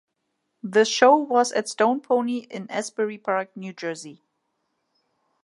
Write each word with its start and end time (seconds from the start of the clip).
The 0.63 0.83
show 0.83 1.15
was 1.15 1.51
at 1.51 1.69
Stone 1.69 2.01
Pony 2.01 2.37
in 2.49 2.67
Asbury 2.71 3.19
Park, 3.19 3.55
New 3.55 3.71
Jersey. 3.71 4.23